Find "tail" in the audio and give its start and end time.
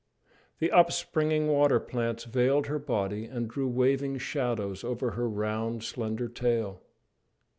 6.27-6.81